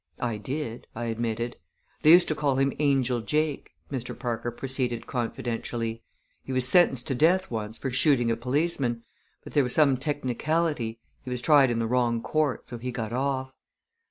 [0.19, 1.57] "I did," I admitted.
[2.01, 4.17] "They used to call him Angel Jake," Mr.
[4.17, 6.01] Parker proceeded confidentially.
[6.43, 9.03] "He was sentenced to death once for shooting a policeman,
[9.43, 13.13] but there was some technicality he was tried in the wrong court so he got
[13.13, 13.53] off."